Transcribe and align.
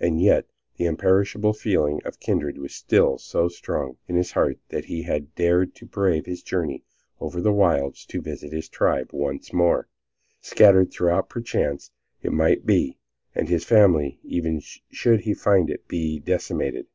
And 0.00 0.20
yet 0.20 0.46
the 0.78 0.86
imperishable 0.86 1.52
feeling 1.52 2.00
of 2.04 2.18
kindred 2.18 2.58
was 2.58 2.74
still 2.74 3.18
so 3.18 3.46
strong 3.46 3.98
in 4.08 4.16
his 4.16 4.32
heart 4.32 4.58
that 4.70 4.86
he 4.86 5.02
had 5.02 5.32
dared 5.36 5.76
to 5.76 5.86
brave 5.86 6.24
this 6.24 6.42
journey 6.42 6.82
over 7.20 7.40
the 7.40 7.52
wilds 7.52 8.04
to 8.06 8.20
visit 8.20 8.52
his 8.52 8.68
tribe 8.68 9.10
once 9.12 9.52
more, 9.52 9.86
scattered 10.40 10.90
though 10.98 11.22
perchance 11.22 11.92
it 12.20 12.32
might 12.32 12.66
be, 12.66 12.98
and 13.32 13.48
his 13.48 13.62
family, 13.64 14.18
even 14.24 14.60
should 14.90 15.20
he 15.20 15.34
find 15.34 15.70
it 15.70 15.86
decimated. 16.24 16.88